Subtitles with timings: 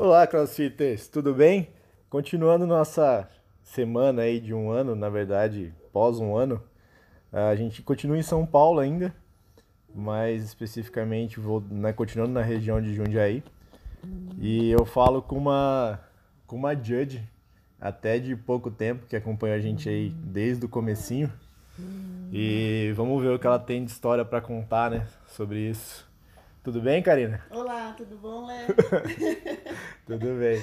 [0.00, 1.70] Olá, CrossFitters, tudo bem?
[2.08, 3.28] Continuando nossa
[3.64, 6.62] semana aí de um ano, na verdade, pós um ano,
[7.32, 9.12] a gente continua em São Paulo ainda,
[9.92, 13.42] mais especificamente vou né, continuando na região de Jundiaí.
[14.38, 15.98] E eu falo com uma
[16.46, 17.20] com uma judge
[17.80, 21.28] até de pouco tempo que acompanha a gente aí desde o comecinho.
[22.32, 26.07] E vamos ver o que ela tem de história para contar, né, sobre isso.
[26.62, 27.42] Tudo bem, Karina?
[27.50, 28.66] Olá, tudo bom, Léo?
[30.04, 30.60] tudo bem.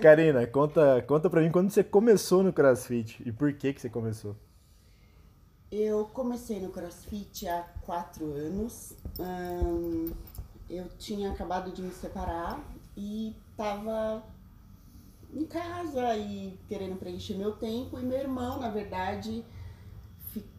[0.00, 3.90] Karina, conta, conta pra mim quando você começou no CrossFit e por que que você
[3.90, 4.34] começou?
[5.70, 8.96] Eu comecei no CrossFit há quatro anos.
[9.20, 10.06] Hum,
[10.68, 12.60] eu tinha acabado de me separar
[12.96, 14.22] e tava
[15.32, 17.98] em casa e querendo preencher meu tempo.
[17.98, 19.44] E meu irmão, na verdade,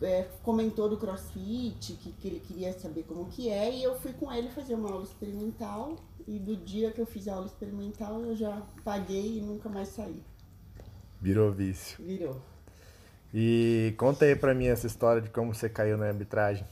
[0.02, 4.14] é, comentou do crossfit, que, que ele queria saber como que é, e eu fui
[4.14, 5.98] com ele fazer uma aula experimental.
[6.28, 9.90] E do dia que eu fiz a aula experimental, eu já paguei e nunca mais
[9.90, 10.22] saí.
[11.22, 12.04] Virou vício.
[12.04, 12.42] Virou.
[13.34, 16.66] E conta aí pra mim essa história de como você caiu na arbitragem.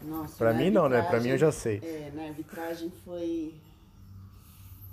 [0.00, 1.02] Nossa, pra mim não, né?
[1.02, 1.80] Pra mim eu já sei.
[1.82, 3.54] É, na arbitragem foi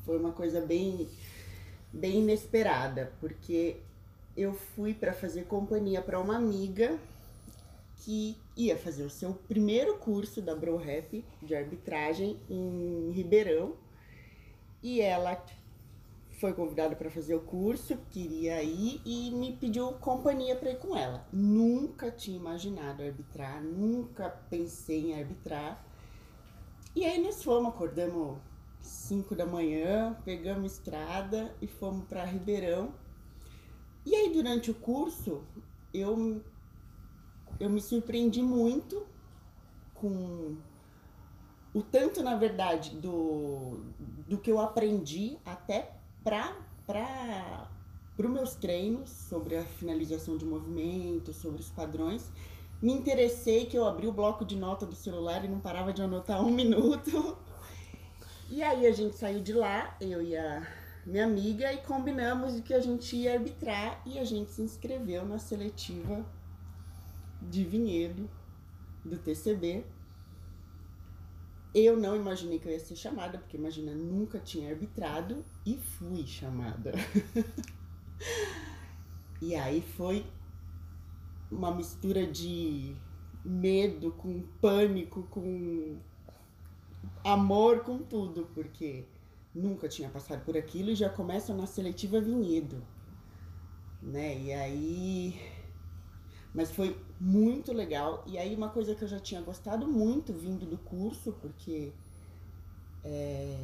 [0.06, 1.08] foi uma coisa bem
[1.92, 3.78] bem inesperada, porque
[4.36, 6.98] eu fui para fazer companhia para uma amiga
[8.00, 13.76] que ia fazer o seu primeiro curso da Bro Rap de arbitragem em Ribeirão.
[14.82, 15.44] E ela
[16.40, 20.96] foi convidada para fazer o curso, queria ir e me pediu companhia para ir com
[20.96, 21.28] ela.
[21.34, 25.86] Nunca tinha imaginado arbitrar, nunca pensei em arbitrar.
[26.96, 28.38] E aí nós fomos, acordamos
[28.80, 32.94] 5 da manhã, pegamos estrada e fomos para Ribeirão.
[34.06, 35.44] E aí durante o curso
[35.94, 36.42] eu
[37.60, 39.06] eu me surpreendi muito
[39.94, 40.58] com
[41.74, 43.82] o tanto, na verdade, do,
[44.28, 45.94] do que eu aprendi até
[46.24, 46.56] para
[48.18, 52.32] os meus treinos sobre a finalização de movimento, sobre os padrões.
[52.82, 56.02] Me interessei que eu abri o bloco de nota do celular e não parava de
[56.02, 57.38] anotar um minuto.
[58.50, 60.66] E aí a gente saiu de lá, eu e a
[61.06, 65.26] minha amiga, e combinamos de que a gente ia arbitrar e a gente se inscreveu
[65.26, 66.26] na seletiva
[67.42, 68.30] de Vinhedo,
[69.04, 69.84] do TCB.
[71.74, 76.26] Eu não imaginei que eu ia ser chamada, porque imagina, nunca tinha arbitrado e fui
[76.26, 76.92] chamada.
[79.42, 80.26] e aí foi
[81.52, 82.96] uma mistura de
[83.46, 85.98] medo com pânico, com
[87.24, 89.06] amor, com tudo, porque
[89.54, 92.84] nunca tinha passado por aquilo e já começa na seletiva Vinhedo,
[94.02, 94.40] né?
[94.40, 95.40] E aí
[96.54, 98.24] mas foi muito legal.
[98.26, 101.92] E aí uma coisa que eu já tinha gostado muito vindo do curso, porque
[103.04, 103.58] é,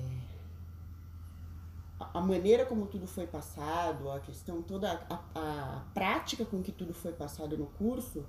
[1.99, 6.93] a maneira como tudo foi passado, a questão toda, a, a, prática com que tudo
[6.93, 8.25] foi passado no curso,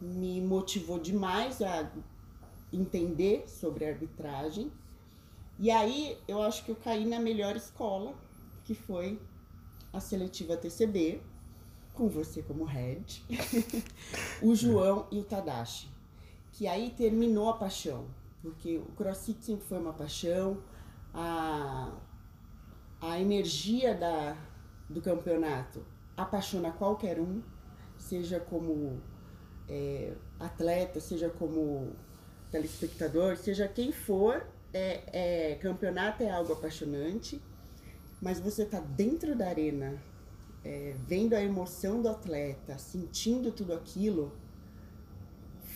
[0.00, 1.90] me motivou demais a
[2.70, 4.70] entender sobre arbitragem.
[5.58, 8.14] E aí eu acho que eu caí na melhor escola,
[8.64, 9.18] que foi
[9.90, 11.22] a seletiva TCB
[11.96, 13.24] com você como head,
[14.42, 15.88] o João e o Tadashi.
[16.52, 18.06] Que aí terminou a paixão,
[18.42, 20.62] porque o CrossFit sempre foi uma paixão,
[21.12, 21.92] a,
[23.00, 24.36] a energia da,
[24.88, 25.84] do campeonato
[26.16, 27.42] apaixona qualquer um,
[27.98, 29.00] seja como
[29.68, 31.92] é, atleta, seja como
[32.50, 37.40] telespectador, seja quem for, é, é, campeonato é algo apaixonante,
[38.20, 40.00] mas você tá dentro da arena
[40.66, 44.32] é, vendo a emoção do atleta, sentindo tudo aquilo,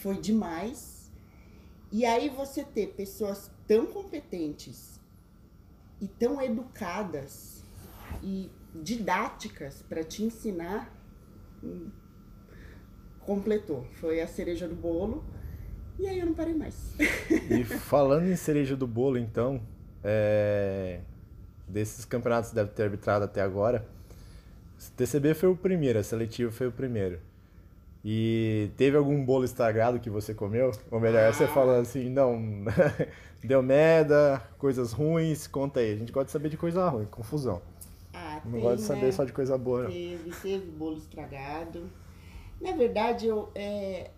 [0.02, 1.12] foi demais.
[1.92, 5.00] E aí você ter pessoas tão competentes
[6.00, 7.62] e tão educadas
[8.20, 10.92] e didáticas para te ensinar,
[11.62, 11.88] hum,
[13.20, 13.84] completou.
[13.92, 15.24] Foi a cereja do bolo.
[16.00, 16.96] E aí eu não parei mais.
[17.48, 19.62] E falando em cereja do bolo, então,
[20.02, 21.00] é...
[21.68, 23.86] desses campeonatos que deve ter arbitrado até agora,
[24.96, 27.20] TCB foi o primeiro, a seletiva foi o primeiro.
[28.02, 30.72] E teve algum bolo estragado que você comeu?
[30.90, 31.32] Ou melhor, ah.
[31.32, 32.64] você falando assim, não,
[33.44, 35.92] deu merda, coisas ruins, conta aí.
[35.92, 37.60] A gente gosta de saber de coisa ruim, confusão.
[38.14, 39.12] Ah, não tem, gosta de saber né?
[39.12, 39.86] só de coisa boa.
[39.86, 41.90] Teve, teve bolo estragado.
[42.58, 44.10] Na verdade, eu, é,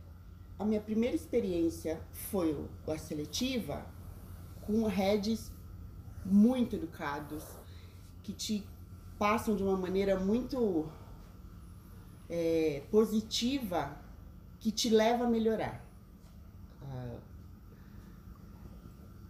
[0.58, 2.56] a minha primeira experiência foi
[2.86, 3.84] a seletiva
[4.60, 5.50] com heads
[6.24, 7.44] muito educados,
[8.22, 8.64] que te
[9.22, 10.84] passam de uma maneira muito
[12.28, 13.96] é, positiva
[14.58, 15.86] que te leva a melhorar.
[16.82, 17.18] Ah,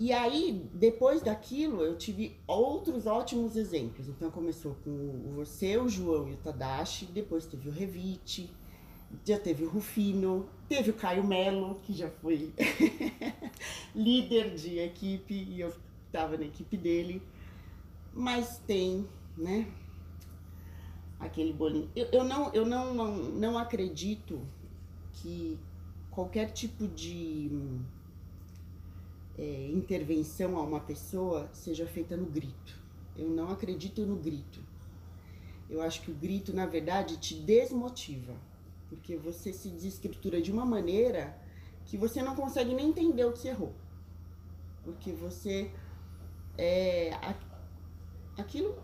[0.01, 4.09] e aí, depois daquilo, eu tive outros ótimos exemplos.
[4.09, 8.51] Então começou com você, o João e o Tadashi, depois teve o Revite,
[9.27, 12.51] já teve o Rufino, teve o Caio Melo, que já foi
[13.95, 15.71] líder de equipe e eu
[16.07, 17.21] estava na equipe dele.
[18.15, 19.07] Mas tem,
[19.37, 19.67] né?
[21.23, 21.89] Aquele bolinho.
[21.95, 24.41] Eu, eu, não, eu não, não, não acredito
[25.13, 25.57] que
[26.11, 27.49] qualquer tipo de
[29.39, 32.81] é, intervenção a uma pessoa seja feita no grito.
[33.17, 34.61] Eu não acredito no grito.
[35.71, 38.35] Eu acho que o grito, na verdade, te desmotiva.
[38.89, 41.39] Porque você se desestrutura de uma maneira
[41.87, 43.73] que você não consegue nem entender o que errou.
[44.83, 45.71] Porque você.
[46.59, 47.13] É,
[48.37, 48.75] aquilo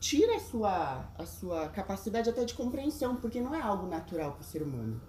[0.00, 4.40] tira a sua, a sua capacidade até de compreensão, porque não é algo natural para
[4.40, 5.00] o ser humano.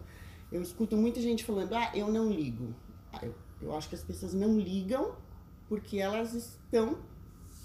[0.52, 2.76] Eu escuto muita gente falando, ah, eu não ligo.
[3.14, 5.16] Ah, eu, eu acho que as pessoas não ligam
[5.70, 7.00] porque elas estão.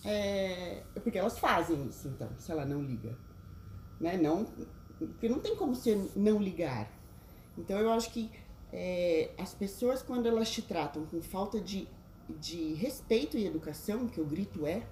[0.05, 3.19] É, porque elas fazem isso, então, se ela não liga.
[4.01, 4.17] Né?
[4.17, 4.47] Não,
[4.99, 6.89] porque não tem como você não ligar.
[7.59, 8.31] Então eu acho que
[8.73, 11.89] é, as pessoas, quando elas te tratam com falta de,
[12.39, 14.87] de respeito e educação, que o grito é,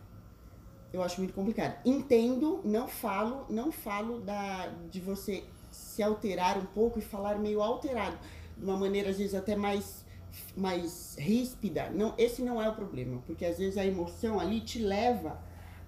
[0.94, 1.76] eu acho muito complicado.
[1.84, 5.42] Entendo, não falo, não falo da, de você
[5.72, 8.16] se alterar um pouco e falar meio alterado,
[8.56, 10.04] de uma maneira às vezes até mais
[10.56, 11.90] mais ríspida.
[11.90, 15.40] Não, esse não é o problema, porque às vezes a emoção ali te leva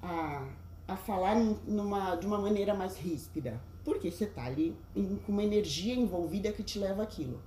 [0.03, 0.49] a,
[0.87, 1.37] a falar
[1.67, 6.53] numa, de uma maneira mais ríspida, porque você tá ali em, com uma energia envolvida
[6.53, 7.41] que te leva aquilo.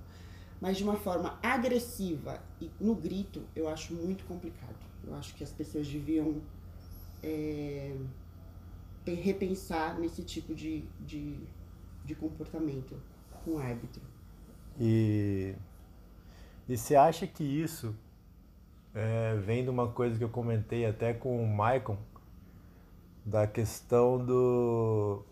[0.60, 4.76] Mas de uma forma agressiva e no grito, eu acho muito complicado.
[5.06, 6.42] Eu acho que as pessoas deviam
[7.22, 7.96] é,
[9.06, 11.40] repensar nesse tipo de, de
[12.10, 12.96] de comportamento
[13.44, 14.02] com o árbitro.
[14.78, 15.54] E,
[16.68, 17.94] e você acha que isso
[18.94, 21.96] é, vem de uma coisa que eu comentei até com o Maicon,
[23.24, 25.24] da questão do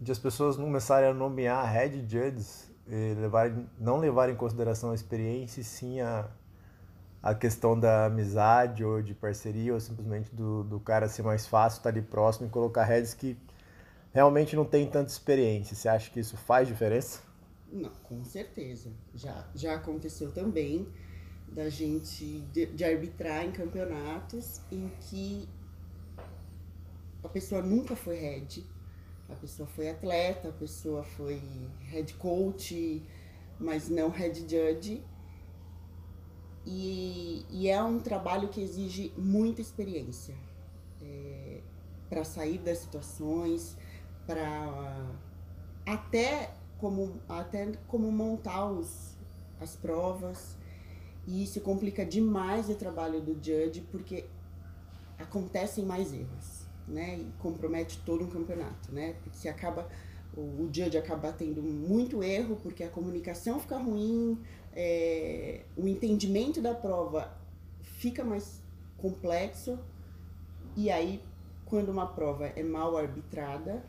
[0.00, 4.94] de as pessoas começarem a nomear head judges e levarem, não levar em consideração a
[4.94, 6.28] experiência e sim a,
[7.24, 11.78] a questão da amizade ou de parceria ou simplesmente do, do cara ser mais fácil,
[11.78, 13.34] estar tá ali próximo e colocar heads que
[14.12, 15.74] realmente não tem tanta experiência.
[15.74, 17.22] Você acha que isso faz diferença?
[17.72, 18.92] Não, com certeza.
[19.14, 20.86] Já, já aconteceu também
[21.48, 25.48] da gente de, de arbitrar em campeonatos em que
[27.22, 28.66] a pessoa nunca foi head,
[29.30, 31.40] a pessoa foi atleta, a pessoa foi
[31.84, 33.02] head coach,
[33.58, 35.02] mas não head judge.
[36.66, 40.34] E, e é um trabalho que exige muita experiência
[41.02, 41.60] é,
[42.08, 43.76] para sair das situações,
[44.26, 45.10] para
[45.86, 49.16] até como até como montar os,
[49.60, 50.56] as provas
[51.26, 54.26] e isso complica demais o trabalho do judge porque
[55.18, 57.18] acontecem mais erros, né?
[57.18, 59.14] E compromete todo um campeonato, né?
[59.22, 59.88] Porque se acaba
[60.36, 64.38] o, o judge acaba tendo muito erro porque a comunicação fica ruim,
[64.72, 67.36] é, o entendimento da prova
[67.82, 68.62] fica mais
[68.96, 69.78] complexo
[70.76, 71.22] e aí
[71.64, 73.84] quando uma prova é mal arbitrada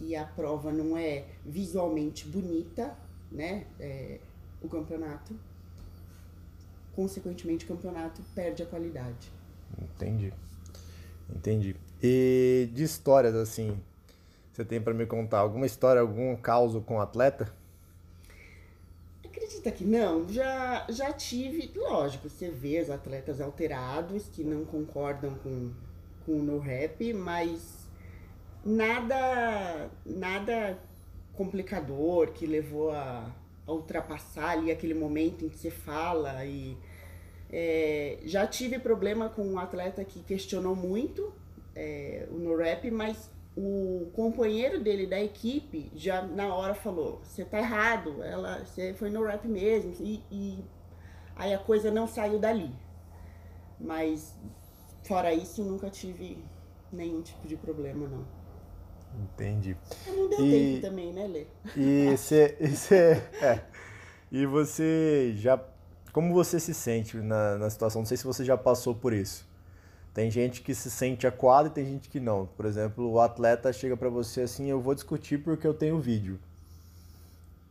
[0.00, 2.96] e a prova não é visualmente bonita,
[3.30, 3.66] né?
[3.78, 4.18] É,
[4.60, 5.38] o campeonato,
[6.94, 9.30] consequentemente, o campeonato perde a qualidade.
[9.80, 10.32] Entendi.
[11.30, 11.76] Entendi.
[12.02, 13.80] E de histórias assim,
[14.52, 17.50] você tem para me contar alguma história, algum caos com atleta?
[19.24, 20.28] Acredita que não?
[20.28, 25.72] Já, já tive, lógico, você vê os atletas alterados que não concordam com,
[26.26, 27.88] com o no rap, mas
[28.64, 30.78] nada nada
[31.32, 33.34] complicador que levou a,
[33.66, 36.76] a ultrapassar ali aquele momento em que você fala e
[37.50, 41.32] é, já tive problema com um atleta que questionou muito
[41.74, 47.44] é, o no rap, mas o companheiro dele da equipe já na hora falou: você
[47.44, 50.64] tá errado, ela, você foi no rap mesmo, e, e
[51.36, 52.70] aí a coisa não saiu dali.
[53.78, 54.34] Mas
[55.02, 56.42] fora isso, nunca tive
[56.92, 58.24] nenhum tipo de problema, não.
[59.20, 59.76] Entendi.
[60.06, 61.46] Não deu e, tempo também, né, Lê?
[61.76, 62.56] E você,
[63.42, 63.60] é,
[64.30, 65.62] e você já,
[66.12, 68.00] como você se sente na, na situação?
[68.00, 69.46] Não sei se você já passou por isso.
[70.14, 72.46] Tem gente que se sente acuado e tem gente que não.
[72.46, 76.38] Por exemplo, o atleta chega para você assim, eu vou discutir porque eu tenho vídeo.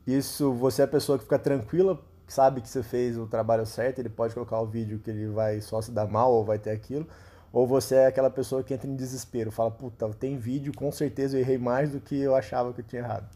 [0.07, 3.99] Isso, você é a pessoa que fica tranquila, sabe que você fez o trabalho certo,
[3.99, 6.71] ele pode colocar o vídeo que ele vai só se dar mal ou vai ter
[6.71, 7.07] aquilo
[7.51, 11.37] ou você é aquela pessoa que entra em desespero, fala, puta, tem vídeo, com certeza
[11.37, 13.27] eu errei mais do que eu achava que eu tinha errado.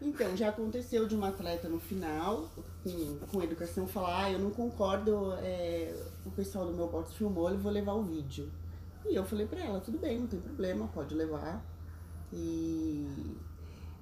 [0.00, 2.50] Então, já aconteceu de uma atleta no final,
[2.84, 7.50] com, com educação, falar, ah, eu não concordo, é, o pessoal do meu box filmou,
[7.50, 8.50] eu vou levar o vídeo.
[9.06, 11.64] E eu falei pra ela, tudo bem, não tem problema, pode levar.
[12.32, 13.36] E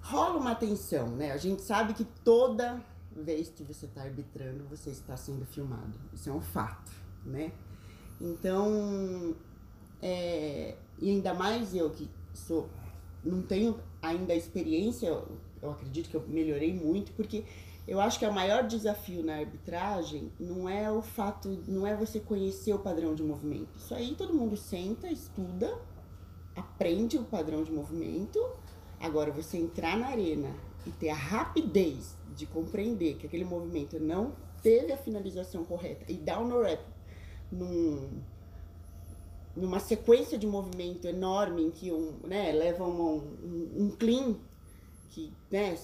[0.01, 1.31] rola uma tensão, né?
[1.31, 2.83] A gente sabe que toda
[3.15, 5.93] vez que você está arbitrando, você está sendo filmado.
[6.13, 6.91] Isso é um fato,
[7.25, 7.53] né?
[8.21, 9.35] Então,
[10.03, 12.69] é, e ainda mais eu que sou,
[13.23, 15.23] não tenho ainda a experiência,
[15.65, 17.45] eu acredito que eu melhorei muito, porque
[17.87, 22.19] eu acho que o maior desafio na arbitragem não é o fato, não é você
[22.19, 23.77] conhecer o padrão de movimento.
[23.77, 25.79] Isso aí todo mundo senta, estuda,
[26.57, 28.41] aprende o padrão de movimento.
[28.99, 30.55] Agora, você entrar na arena
[30.87, 36.17] e ter a rapidez de compreender que aquele movimento não teve a finalização correta e
[36.17, 36.83] dar no rap
[37.53, 38.09] num,
[39.55, 44.37] numa sequência de movimento enorme em que um, né, leva um, um, um clean
[45.15, 45.79] que né,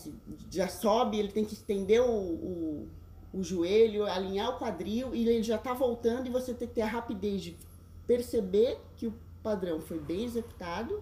[0.50, 2.88] já sobe, ele tem que estender o, o,
[3.32, 6.82] o joelho, alinhar o quadril e ele já está voltando e você tem que ter
[6.82, 7.56] a rapidez de
[8.08, 11.00] perceber que o padrão foi bem executado,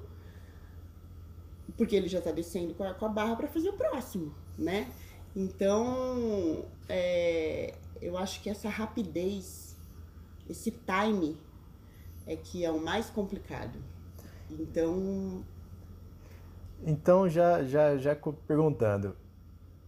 [1.74, 4.92] porque ele já está descendo com a, com a barra para fazer o próximo, né?
[5.34, 9.74] Então, é, eu acho que essa rapidez,
[10.50, 11.38] esse time
[12.26, 13.78] é que é o mais complicado.
[14.50, 15.42] Então,
[16.84, 18.16] então, já, já, já
[18.46, 19.16] perguntando,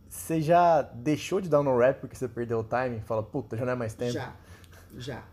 [0.08, 3.00] você já deixou de dar no rap porque você perdeu o time?
[3.00, 4.12] Fala, puta, já não é mais tempo?
[4.12, 4.34] Já,
[4.96, 5.24] já,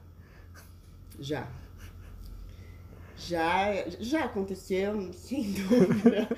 [1.19, 1.47] já.
[3.17, 6.29] Já, já aconteceu, sem dúvida.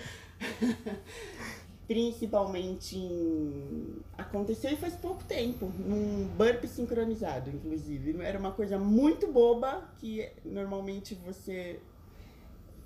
[1.85, 3.97] Principalmente em...
[4.17, 8.21] Aconteceu e faz pouco tempo, num burp sincronizado, inclusive.
[8.21, 11.81] Era uma coisa muito boba que normalmente você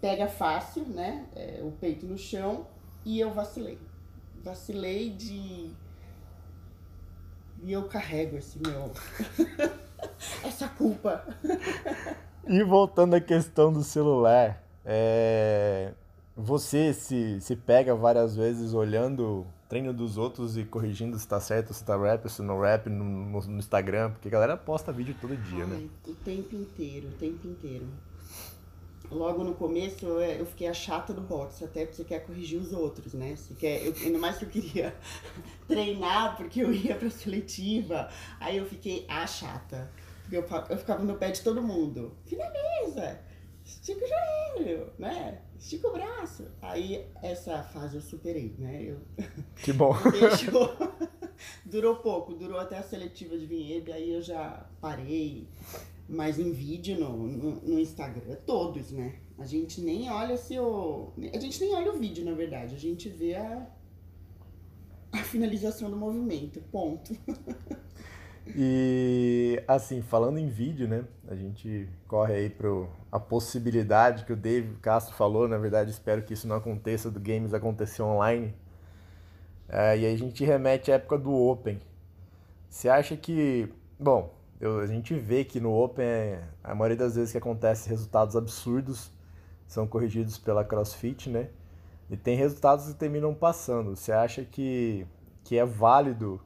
[0.04, 1.26] pega fácil, né?
[1.34, 2.68] É, o peito no chão
[3.06, 3.80] e eu vacilei.
[4.44, 5.72] Vacilei de.
[7.64, 8.92] E eu carrego esse meu.
[10.44, 11.26] essa culpa.
[12.46, 15.94] e voltando à questão do celular, é...
[16.36, 21.74] você se, se pega várias vezes olhando treino dos outros e corrigindo se tá certo,
[21.74, 25.16] se tá rap, se não rap no, no, no Instagram, porque a galera posta vídeo
[25.22, 25.78] todo dia, né?
[25.78, 25.90] Ai, né?
[26.06, 27.88] O tempo inteiro, o tempo inteiro
[29.14, 32.74] logo no começo eu fiquei a chata do boxe, até porque você quer corrigir os
[32.74, 33.36] outros, né?
[33.36, 34.96] Você quer, eu, ainda mais que eu queria
[35.68, 38.10] treinar, porque eu ia pra seletiva.
[38.40, 39.92] Aí eu fiquei a chata.
[40.22, 42.16] Porque eu, eu ficava no pé de todo mundo.
[42.26, 43.20] Finaliza!
[43.66, 45.42] Estica o joelho, né?
[45.58, 46.46] Estica o braço.
[46.62, 48.84] Aí essa fase eu superei, né?
[48.84, 49.00] Eu...
[49.56, 49.96] Que bom.
[50.12, 50.76] Deixou.
[51.66, 55.48] durou pouco, durou até a seletiva de Vinhedo, aí eu já parei.
[56.08, 59.16] Mas em vídeo no, no, no, Instagram, todos, né?
[59.38, 61.14] A gente nem olha se o.
[61.34, 62.76] A gente nem olha o vídeo, na verdade.
[62.76, 63.68] A gente vê a,
[65.12, 66.62] a finalização do movimento.
[66.72, 67.16] Ponto.
[68.48, 71.06] E assim, falando em vídeo, né?
[71.28, 72.68] A gente corre aí para
[73.12, 77.20] a possibilidade que o Dave Castro falou, na verdade, espero que isso não aconteça, do
[77.20, 78.54] games acontecer online.
[79.70, 81.80] É, e aí a gente remete à época do Open.
[82.70, 83.70] Você acha que.
[84.00, 84.34] Bom,
[84.64, 89.12] eu, a gente vê que no Open, a maioria das vezes que acontece resultados absurdos
[89.68, 91.50] são corrigidos pela CrossFit, né?
[92.10, 93.94] E tem resultados que terminam passando.
[93.94, 95.06] Você acha que,
[95.44, 96.40] que é válido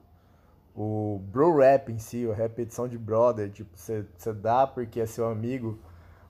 [0.75, 5.05] o bro rap em si, a repetição de brother, tipo, você, você dá porque é
[5.05, 5.77] seu amigo,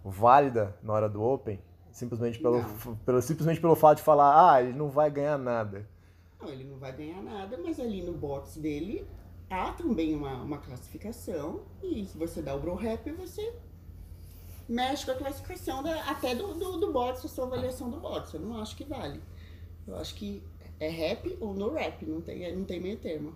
[0.04, 1.58] válida na hora do Open?
[1.90, 2.66] Simplesmente pelo,
[3.06, 5.88] pelo, simplesmente pelo fato de falar, ah, ele não vai ganhar nada.
[6.42, 9.08] Não, ele não vai ganhar nada, mas ali no box dele
[9.50, 13.54] há também uma, uma classificação e se você dá o bro rap, você
[14.68, 18.34] mexe com a classificação da, até do, do, do bots, a sua avaliação do bots.
[18.34, 19.22] Eu não acho que vale.
[19.88, 20.44] Eu acho que
[20.80, 23.34] é rap ou no rap, não tem, não tem meio termo.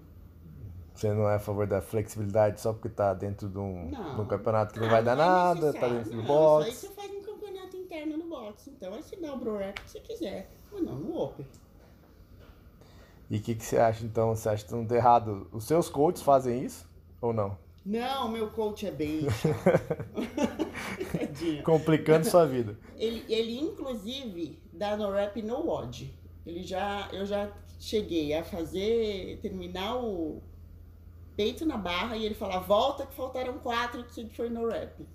[0.94, 4.26] Você não é a favor da flexibilidade só porque tá dentro de um, de um
[4.26, 6.70] campeonato que não ah, vai dar não é nada, tá dentro do box?
[6.70, 8.70] Isso aí você faz um campeonato interno no box.
[8.70, 10.52] Então aí você dá o bro rap que você quiser.
[10.72, 11.48] Ou não, no open.
[13.32, 14.36] E o que, que você acha então?
[14.36, 15.48] Você acha que tudo errado?
[15.54, 16.86] Os seus coaches fazem isso
[17.22, 17.58] ou não?
[17.86, 19.22] Não, meu coach é bem
[21.64, 22.78] Complicando sua vida.
[22.98, 26.14] Ele, ele inclusive dá no rap no WOD.
[26.46, 30.44] Ele já, eu já cheguei a fazer, terminar o
[31.38, 35.08] peito na barra e ele falar, volta que faltaram quatro que foi no rap.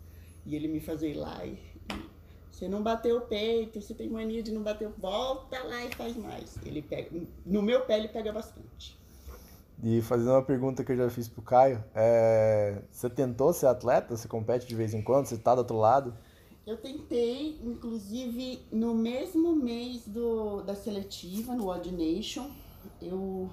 [0.47, 1.59] E ele me fazer ir lá e
[2.57, 6.17] você não bateu o peito, você tem mania de não bater, volta lá e faz
[6.17, 6.57] mais.
[6.65, 7.11] Ele pega,
[7.45, 8.99] no meu pé ele pega bastante.
[9.83, 14.17] E fazendo uma pergunta que eu já fiz pro Caio, é, você tentou ser atleta?
[14.17, 15.27] Você compete de vez em quando?
[15.27, 16.17] Você tá do outro lado?
[16.67, 22.51] Eu tentei, inclusive no mesmo mês do, da seletiva, no Odd Nation,
[23.03, 23.51] eu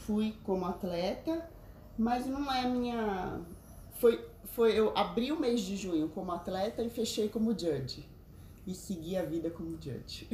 [0.00, 1.48] fui como atleta,
[1.96, 3.40] mas não é minha.
[4.00, 8.08] Foi, foi eu abri o mês de junho como atleta e fechei como judge.
[8.66, 10.28] E segui a vida como judge.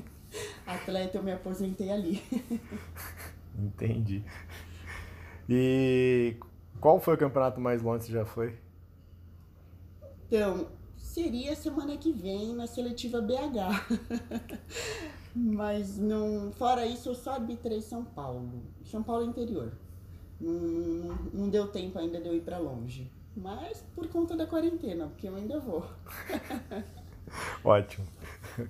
[0.66, 2.22] atleta eu me aposentei ali.
[3.56, 4.24] Entendi.
[5.48, 6.36] E
[6.80, 8.58] qual foi o campeonato mais longe que você já foi?
[10.26, 14.58] Então, seria semana que vem na seletiva BH.
[15.34, 16.50] Mas não.
[16.52, 18.62] Fora isso, eu só arbitrei São Paulo.
[18.84, 19.72] São Paulo interior.
[20.40, 23.10] Não, não, não deu tempo ainda de eu ir para longe.
[23.36, 25.84] Mas por conta da quarentena, porque eu ainda vou.
[27.64, 28.06] Ótimo.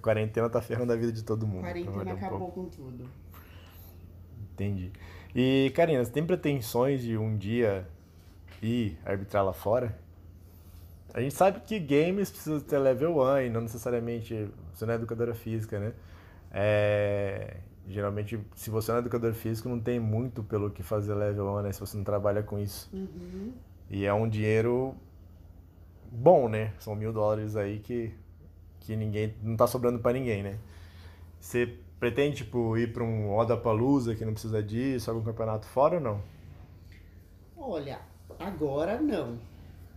[0.01, 1.63] Quarentena tá ferrando a vida de todo mundo.
[1.63, 3.09] Quarentena acabou um com tudo.
[4.53, 4.93] Entendi.
[5.35, 7.87] E, Karina, você tem pretensões de um dia
[8.63, 9.99] ir arbitrar lá fora?
[11.13, 14.97] A gente sabe que games precisa ter level 1 e não necessariamente você não é
[14.97, 15.93] educadora física, né?
[16.51, 17.57] É,
[17.87, 21.63] geralmente, se você não é educador físico, não tem muito pelo que fazer level 1,
[21.63, 21.73] né?
[21.73, 22.89] Se você não trabalha com isso.
[22.93, 23.53] Uhum.
[23.95, 24.93] E é um dinheiro
[26.11, 26.75] bom, né?
[26.81, 28.13] São mil dólares aí que,
[28.81, 30.59] que ninguém não tá sobrando para ninguém, né?
[31.41, 35.95] Você pretende, tipo, ir para um Oda Palusa que não precisa disso, algum campeonato fora
[35.95, 36.21] ou não?
[37.57, 38.01] Olha,
[38.41, 39.39] agora não.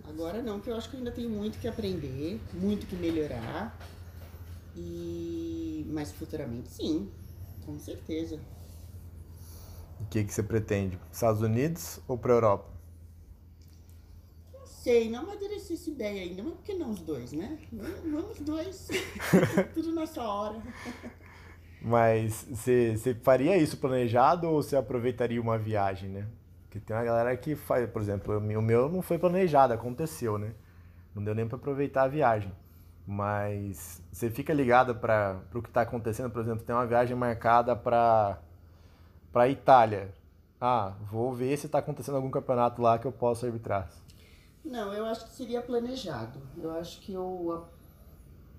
[0.08, 3.76] Agora não, porque eu acho que eu ainda tenho muito que aprender, muito que melhorar.
[4.76, 7.10] E mas futuramente sim,
[7.66, 8.40] com certeza.
[10.00, 11.00] O que que você pretende?
[11.12, 12.77] Estados Unidos ou para Europa?
[14.88, 17.60] Não sei, não amadureci essa ideia ainda, mas por que não os dois, né?
[18.10, 18.88] Vamos dois,
[19.74, 20.62] tudo na sua hora.
[21.82, 26.26] Mas você, você faria isso planejado ou você aproveitaria uma viagem, né?
[26.64, 30.54] Porque tem uma galera que faz, por exemplo, o meu não foi planejado, aconteceu, né?
[31.14, 32.54] Não deu nem para aproveitar a viagem.
[33.06, 37.76] Mas você fica ligado para o que está acontecendo, por exemplo, tem uma viagem marcada
[37.76, 38.40] para
[39.34, 40.14] para Itália.
[40.62, 43.90] Ah, vou ver se está acontecendo algum campeonato lá que eu possa arbitrar.
[44.68, 46.42] Não, eu acho que seria planejado.
[46.62, 47.66] Eu acho que eu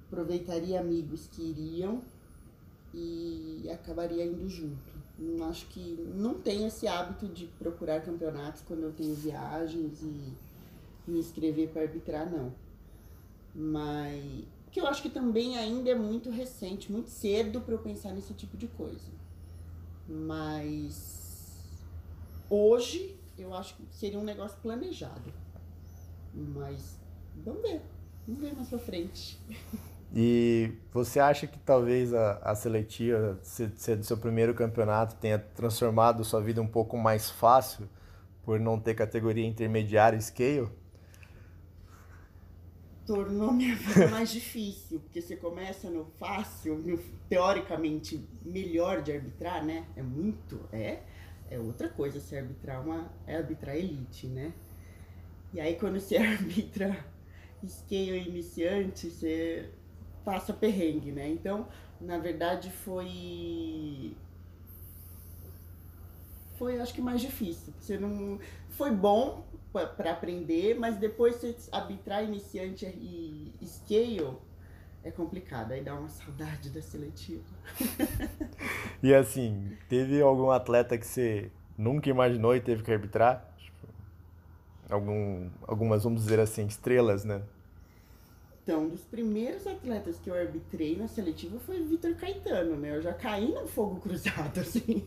[0.06, 2.00] aproveitaria amigos que iriam
[2.94, 4.98] e acabaria indo junto.
[5.18, 5.80] Não acho que
[6.14, 10.32] não tenho esse hábito de procurar campeonatos quando eu tenho viagens e
[11.06, 12.54] me inscrever para arbitrar, não.
[13.54, 18.12] Mas que eu acho que também ainda é muito recente, muito cedo para eu pensar
[18.12, 19.10] nesse tipo de coisa.
[20.08, 21.66] Mas
[22.48, 25.32] hoje eu acho que seria um negócio planejado.
[26.38, 26.98] Mas
[27.44, 27.82] vamos ver.
[28.26, 29.40] Vamos ver mais pra frente.
[30.14, 36.24] E você acha que talvez a, a seletiva, ser do seu primeiro campeonato, tenha transformado
[36.24, 37.88] sua vida um pouco mais fácil
[38.42, 40.68] por não ter categoria intermediária scale?
[43.08, 49.64] tornou minha vida mais difícil, porque você começa no fácil, no teoricamente melhor de arbitrar,
[49.64, 49.86] né?
[49.96, 51.00] É muito, é,
[51.50, 54.52] é outra coisa se arbitrar uma, é arbitrar elite, né?
[55.52, 56.96] E aí quando você arbitra
[57.66, 59.68] scale iniciante, você
[60.24, 61.28] passa perrengue, né?
[61.28, 61.66] Então,
[62.00, 64.14] na verdade foi
[66.58, 67.72] foi acho que mais difícil.
[67.78, 68.38] Você não
[68.70, 74.36] foi bom para aprender, mas depois você arbitrar iniciante e scale
[75.04, 77.44] é complicado, aí dá uma saudade da seletiva.
[79.02, 83.47] e assim, teve algum atleta que você nunca imaginou e teve que arbitrar?
[84.88, 87.42] Algum, algumas, vamos dizer assim, estrelas, né?
[88.62, 92.96] Então, um dos primeiros atletas que eu arbitrei na seletiva foi Vitor Caetano, né?
[92.96, 95.06] Eu já caí no fogo cruzado, assim.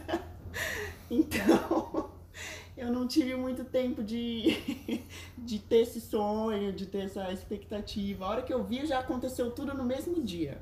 [1.10, 2.10] então,
[2.76, 5.02] eu não tive muito tempo de,
[5.38, 8.24] de ter esse sonho, de ter essa expectativa.
[8.24, 10.58] A hora que eu vi, já aconteceu tudo no mesmo dia.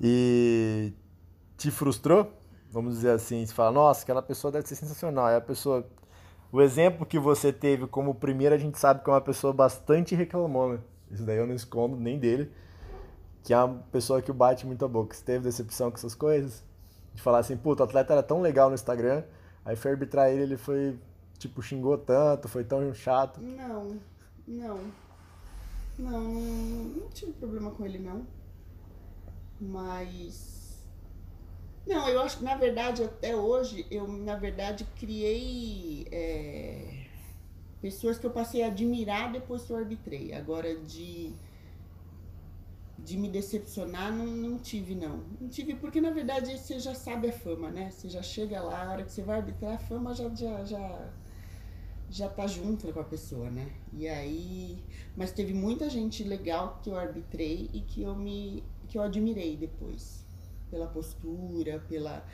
[0.00, 0.92] E
[1.56, 2.32] te frustrou?
[2.70, 5.26] Vamos dizer assim, você fala, nossa, aquela pessoa deve ser sensacional.
[5.26, 5.86] Aí a pessoa.
[6.52, 10.14] O exemplo que você teve como primeiro, a gente sabe que é uma pessoa bastante
[10.14, 10.82] reclamona.
[11.10, 12.50] Isso daí eu não escondo nem dele.
[13.42, 15.14] Que é uma pessoa que bate muito a boca.
[15.14, 16.64] Você teve decepção com essas coisas?
[17.14, 19.24] De falar assim, puta, o atleta era tão legal no Instagram,
[19.64, 20.96] aí foi arbitrar ele, ele foi
[21.38, 23.40] tipo, xingou tanto, foi tão chato?
[23.40, 23.98] Não,
[24.46, 24.78] não.
[25.98, 28.26] Não, não tive problema com ele, não.
[29.60, 30.59] Mas.
[31.86, 37.06] Não, eu acho que na verdade, até hoje, eu na verdade criei é,
[37.82, 40.32] pessoas que eu passei a admirar depois que eu arbitrei.
[40.34, 41.32] Agora, de
[42.98, 45.24] de me decepcionar, não, não tive, não.
[45.40, 47.90] Não tive, porque na verdade você já sabe a fama, né?
[47.90, 51.08] Você já chega lá, a hora que você vai arbitrar, a fama já, já, já,
[52.10, 53.70] já tá junto com a pessoa, né?
[53.92, 54.82] E aí,
[55.16, 59.56] mas teve muita gente legal que eu arbitrei e que eu me que eu admirei
[59.56, 60.19] depois,
[60.70, 62.24] pela postura, pela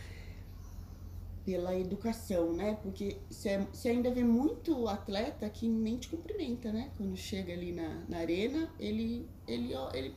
[1.47, 2.77] pela educação, né?
[2.83, 6.91] Porque você, ainda vê muito atleta que nem te cumprimenta, né?
[6.97, 10.17] Quando chega ali na, na arena, ele, ele, ele,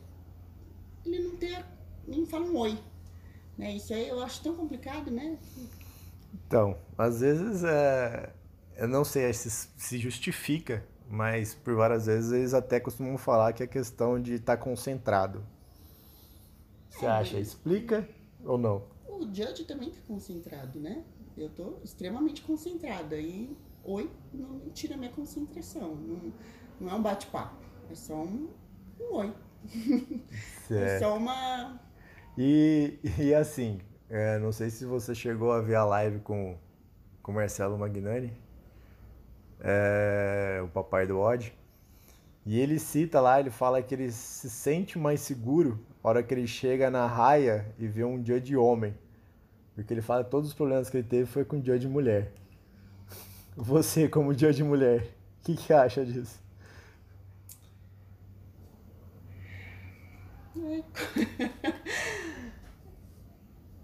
[1.05, 1.63] ele não tem,
[2.07, 2.79] nem fala um oi.
[3.55, 3.75] Né?
[3.75, 5.37] Isso aí eu acho tão complicado, né?
[6.33, 8.33] Então, às vezes é,
[8.75, 13.61] eu não sei se se justifica, mas por várias vezes eles até costumam falar que
[13.61, 15.45] é questão de estar tá concentrado.
[16.89, 17.39] Você acha?
[17.39, 18.07] Explica
[18.43, 18.83] ou não?
[19.07, 21.03] O Judge também está concentrado, né?
[21.37, 25.95] Eu estou extremamente concentrada e oi não tira minha concentração.
[25.95, 26.33] Não,
[26.79, 27.55] não é um bate-papo,
[27.89, 28.49] é só um,
[28.99, 29.33] um oi.
[30.67, 30.69] Certo.
[30.71, 31.79] É só uma.
[32.37, 36.57] E, e assim, é, não sei se você chegou a ver a live com,
[37.21, 38.31] com o Marcelo Magnani,
[39.59, 41.53] é, o papai do Odd.
[42.45, 46.33] E ele cita lá, ele fala que ele se sente mais seguro na hora que
[46.33, 48.93] ele chega na raia e vê um dia de homem.
[49.75, 52.31] Porque ele fala que todos os problemas que ele teve foi com dia de mulher.
[53.55, 55.01] Você, como dia de mulher,
[55.41, 56.39] o que, que acha disso?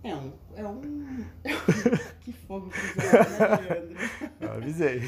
[0.04, 0.34] É um.
[0.56, 1.26] É um.
[2.22, 3.98] que fogo cruzado, né, Leandro?
[4.40, 5.02] Eu avisei.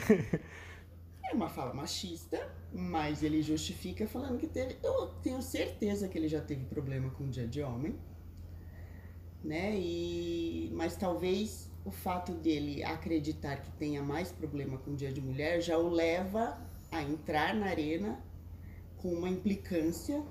[1.29, 4.77] É uma fala machista, mas ele justifica falando que teve.
[4.81, 7.97] Eu tenho certeza que ele já teve problema com o dia de homem
[9.43, 9.77] né?
[9.79, 15.21] E mas talvez o fato dele acreditar que tenha mais problema com o Dia de
[15.21, 16.59] Mulher já o leva
[16.91, 18.21] a entrar na arena
[18.97, 20.21] com uma implicância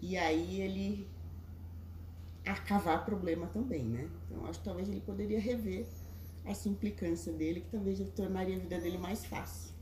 [0.00, 1.08] e aí ele
[2.44, 4.08] a cavar problema também, né?
[4.24, 5.86] Então acho que talvez ele poderia rever
[6.46, 9.74] essa implicância dele, que talvez tornaria a vida dele mais fácil.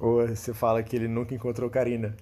[0.00, 2.16] Ou você fala que ele nunca encontrou Karina.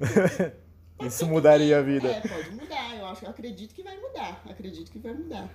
[1.00, 2.08] Isso mudaria a vida.
[2.08, 2.96] É, pode mudar.
[2.96, 4.42] Eu acho, eu acredito que vai mudar.
[4.48, 5.50] Acredito que vai mudar.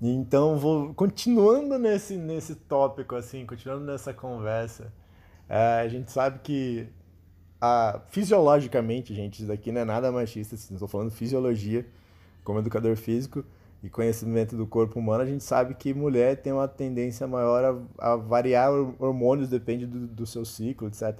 [0.00, 4.92] Então, vou continuando nesse, nesse tópico, assim, continuando nessa conversa.
[5.48, 6.88] É, a gente sabe que
[7.60, 11.84] a, fisiologicamente, gente, isso daqui não é nada machista, assim, estou falando fisiologia,
[12.44, 13.44] como educador físico
[13.82, 18.12] e conhecimento do corpo humano, a gente sabe que mulher tem uma tendência maior a,
[18.12, 21.18] a variar hormônios, depende do, do seu ciclo, etc.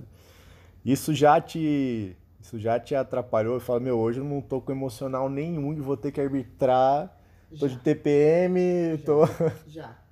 [0.85, 3.55] Isso já te isso já te atrapalhou?
[3.55, 7.15] Eu falo, meu, hoje eu não tô com emocional nenhum e vou ter que arbitrar.
[7.51, 7.59] Já.
[7.61, 9.27] Tô de TPM, já, tô.
[9.67, 9.99] Já.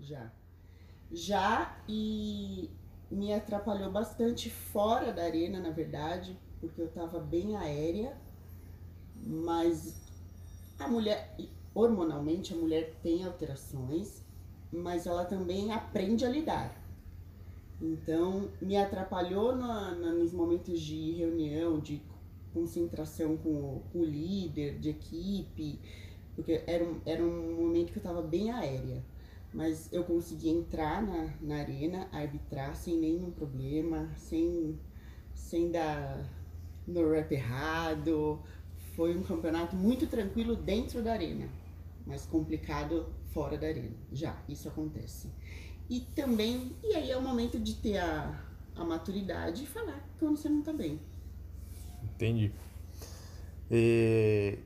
[0.00, 0.30] Já.
[1.10, 2.70] Já e
[3.10, 8.16] me atrapalhou bastante fora da arena, na verdade, porque eu tava bem aérea,
[9.26, 9.94] mas
[10.78, 11.34] a mulher,
[11.78, 14.22] hormonalmente, a mulher tem alterações,
[14.72, 16.76] mas ela também aprende a lidar.
[17.80, 22.02] Então, me atrapalhou na, na, nos momentos de reunião, de
[22.52, 25.78] concentração com o, com o líder de equipe,
[26.34, 29.02] porque era um, era um momento que eu estava bem aérea.
[29.54, 34.78] Mas eu consegui entrar na, na arena, arbitrar sem nenhum problema, sem,
[35.34, 36.28] sem dar
[36.86, 38.40] no rap errado.
[38.94, 41.48] Foi um campeonato muito tranquilo dentro da arena,
[42.08, 43.94] mas complicado fora da arena.
[44.10, 45.30] Já, isso acontece.
[45.88, 48.42] E também, e aí é o momento de ter a,
[48.74, 50.98] a maturidade e falar quando você não tá bem.
[52.02, 52.50] Entendi.
[53.70, 54.58] E,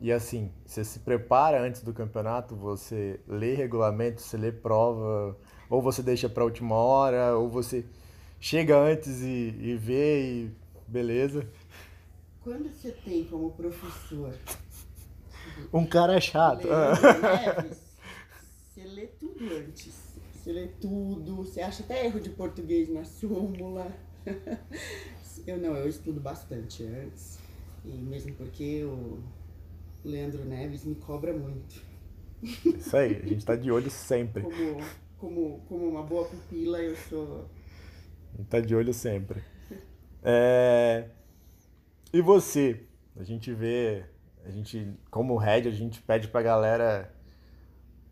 [0.00, 5.36] e assim, você se prepara antes do campeonato, você lê regulamento, você lê prova,
[5.70, 7.86] ou você deixa pra última hora, ou você
[8.38, 10.50] chega antes e, e vê e
[10.86, 11.48] beleza.
[12.42, 14.34] Quando você tem como professor
[15.72, 16.66] um cara chato.
[16.66, 17.78] Neves,
[18.68, 19.94] você lê tudo antes.
[20.32, 23.90] Você lê tudo, você acha até erro de português na súmula.
[25.46, 27.38] eu não, eu estudo bastante antes.
[27.84, 29.22] E mesmo porque o
[30.04, 31.82] Leandro Neves me cobra muito.
[32.42, 34.42] Isso aí, a gente tá de olho sempre.
[34.42, 34.78] Como,
[35.18, 37.48] como, como uma boa pupila, eu sou.
[38.34, 39.42] A gente tá de olho sempre.
[40.22, 41.08] É...
[42.12, 42.86] E você?
[43.16, 44.04] A gente vê,
[44.46, 47.10] a gente, como head, a gente pede pra galera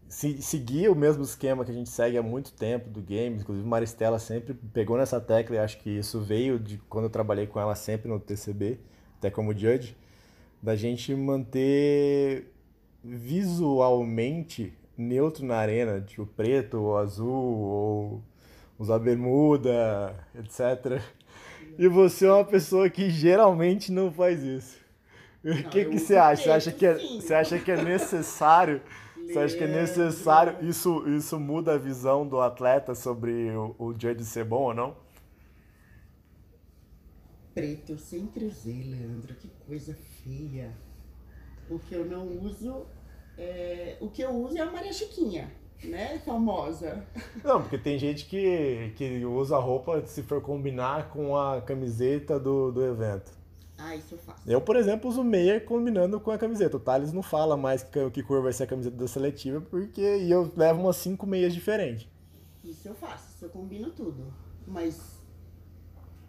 [0.09, 3.67] se, seguir o mesmo esquema que a gente segue há muito tempo do game, inclusive
[3.67, 7.59] Maristela sempre pegou nessa tecla e acho que isso veio de quando eu trabalhei com
[7.59, 8.79] ela sempre no TCB,
[9.17, 9.97] até como judge,
[10.63, 12.53] da gente manter
[13.03, 18.23] visualmente neutro na arena, tipo preto ou azul, ou
[18.79, 21.01] usar bermuda, etc.
[21.79, 24.82] E você é uma pessoa que geralmente não faz isso.
[25.45, 26.43] O que, que você acha?
[26.43, 28.81] Você acha que é, você acha que é necessário
[29.27, 30.69] você acha que é necessário?
[30.69, 34.75] Isso, isso muda a visão do atleta sobre o, o dia de ser bom ou
[34.75, 34.97] não?
[37.55, 39.35] Preto eu sempre usei, Leandro.
[39.35, 40.77] Que coisa feia.
[41.71, 42.87] O que eu não uso
[43.39, 45.51] É, o que eu uso é a Maria Chiquinha,
[45.83, 46.19] né?
[46.19, 47.07] Famosa.
[47.43, 52.39] Não, porque tem gente que, que usa a roupa se for combinar com a camiseta
[52.39, 53.33] do, do evento.
[53.85, 54.49] Ah, isso eu faço.
[54.49, 56.77] Eu, por exemplo, uso meia combinando com a camiseta.
[56.77, 60.01] O Thales não fala mais que, que cor vai ser a camiseta da seletiva, porque
[60.01, 62.09] e eu levo umas cinco meias diferentes.
[62.63, 64.33] Isso eu faço, isso eu combino tudo.
[64.67, 65.21] Mas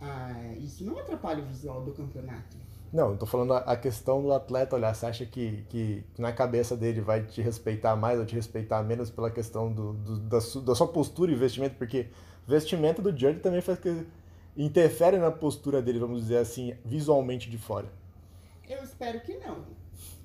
[0.01, 2.57] ah, isso não atrapalha o visual do campeonato.
[2.91, 4.93] Não, eu tô falando a questão do atleta olhar.
[4.93, 9.09] Você acha que, que na cabeça dele vai te respeitar mais ou te respeitar menos
[9.09, 11.75] pela questão do, do da, su, da, sua postura e vestimento?
[11.75, 12.07] Porque
[12.47, 14.05] vestimento do Jordan também faz que
[14.55, 17.87] interfere na postura dele, vamos dizer assim, visualmente de fora.
[18.67, 19.65] Eu espero que não.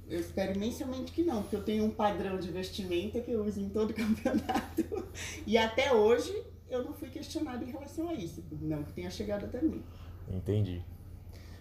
[0.08, 3.60] Eu espero imensamente que não, porque eu tenho um padrão de vestimenta que eu uso
[3.60, 5.06] em todo campeonato.
[5.46, 8.42] E até hoje eu não fui questionado em relação a isso.
[8.60, 9.82] Não que tenha chegado até mim.
[10.30, 10.82] Entendi.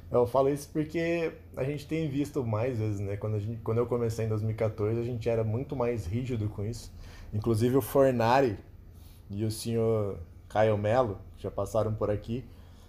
[0.10, 3.17] Eu falo isso porque a gente tem visto mais vezes, né?
[3.17, 6.93] Quando, gente, quando eu comecei em 2014, a gente era muito mais rígido com isso.
[7.34, 8.58] Inclusive o Fornari
[9.30, 12.45] e o senhor Caio Melo, que já passaram por aqui,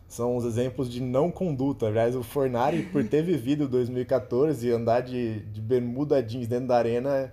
[0.09, 1.87] são os exemplos de não conduta.
[1.87, 6.79] Aliás, o Fornari, por ter vivido 2014 e andar de, de bermuda jeans dentro da
[6.79, 7.33] arena,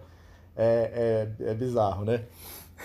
[0.55, 2.25] é, é, é bizarro, né?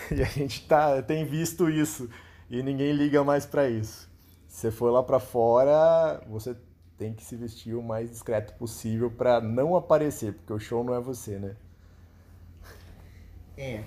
[0.09, 2.09] E a gente tá, tem visto isso
[2.49, 4.09] e ninguém liga mais para isso.
[4.47, 6.55] Se você for lá para fora, você
[6.97, 10.93] tem que se vestir o mais discreto possível para não aparecer, porque o show não
[10.93, 11.55] é você, né?
[13.57, 13.83] É,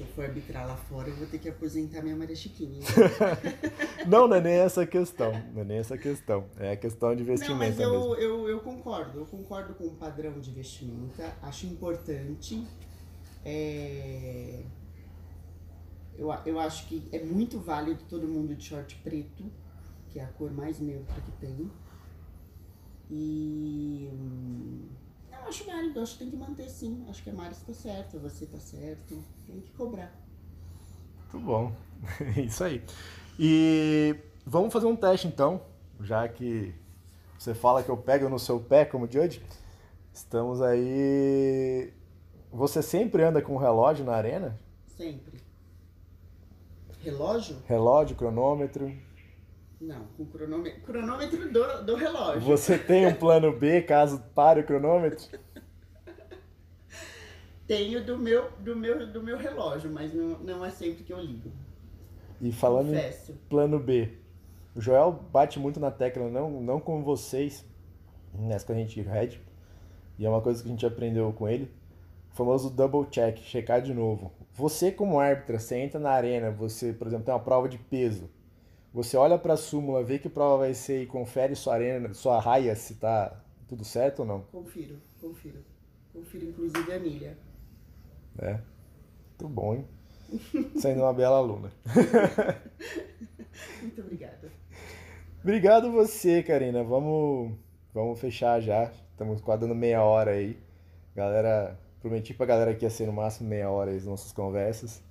[0.00, 2.80] se eu for arbitrar lá fora, eu vou ter que aposentar minha Maria Chiquinha.
[4.08, 5.30] não, não é nem essa questão.
[5.52, 6.46] Não é nem essa questão.
[6.56, 8.14] É a questão de vestimenta não, mas eu, mesmo.
[8.14, 9.18] Eu, eu concordo.
[9.18, 11.36] Eu concordo com o padrão de vestimenta.
[11.42, 12.66] Acho importante.
[13.44, 14.62] É...
[16.16, 19.44] Eu, eu acho que é muito válido todo mundo de short preto,
[20.08, 21.70] que é a cor mais neutra que tem.
[23.10, 23.79] E.
[25.94, 27.04] Não, acho que tem que manter sim.
[27.08, 29.22] Acho que a Mari está certa, você está certo.
[29.46, 30.12] Tem que cobrar.
[31.32, 31.72] Muito bom.
[32.36, 32.82] Isso aí.
[33.38, 35.62] E vamos fazer um teste então,
[36.00, 36.74] já que
[37.38, 39.42] você fala que eu pego no seu pé como judge.
[40.12, 41.92] Estamos aí.
[42.52, 44.58] Você sempre anda com relógio na arena?
[44.96, 45.40] Sempre.
[47.02, 47.56] Relógio?
[47.66, 48.92] Relógio, cronômetro.
[49.80, 52.42] Não, com cronômetro, cronômetro do, do relógio.
[52.42, 55.24] Você tem um plano B caso pare o cronômetro?
[57.70, 61.20] Tenho do meu, do meu, do meu relógio, mas não, não é sempre que eu
[61.20, 61.52] ligo.
[62.40, 63.30] E falando Confesso.
[63.30, 64.08] em plano B,
[64.74, 67.64] o Joel bate muito na tecla, não, não com vocês,
[68.34, 69.38] nessa gente Red,
[70.18, 71.70] e é uma coisa que a gente aprendeu com ele,
[72.32, 74.32] o famoso double check, checar de novo.
[74.54, 78.28] Você como árbitra, você entra na arena, você, por exemplo, tem uma prova de peso,
[78.92, 82.40] você olha para a súmula, vê que prova vai ser e confere sua arena, sua
[82.40, 84.40] raia se tá tudo certo ou não?
[84.50, 85.60] Confiro, confiro.
[86.12, 87.49] Confiro inclusive a milha.
[88.38, 88.58] É.
[89.40, 89.84] Muito bom, hein?
[90.76, 91.72] Sendo uma bela aluna.
[93.82, 94.50] Muito obrigada.
[95.42, 96.84] Obrigado você, Karina.
[96.84, 97.52] Vamos,
[97.92, 98.92] vamos fechar já.
[99.10, 100.58] Estamos quase dando meia hora aí.
[101.14, 105.02] Galera, prometi pra galera que ia ser no máximo meia hora as nossas conversas.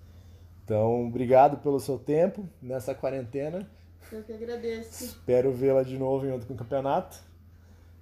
[0.64, 3.70] Então, obrigado pelo seu tempo nessa quarentena.
[4.12, 5.04] Eu que agradeço.
[5.04, 7.20] Espero vê-la de novo em outro campeonato.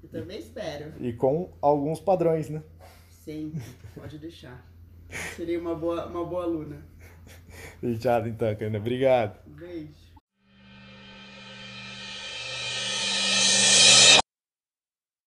[0.04, 0.94] Eu também espero.
[1.00, 2.62] E com alguns padrões, né?
[3.10, 3.54] Sim,
[3.96, 4.66] pode deixar.
[5.36, 6.86] Seria uma boa, uma boa aluna.
[7.80, 8.78] Fechado então, Cana.
[8.78, 9.39] Obrigado.
[9.46, 10.07] Beijo.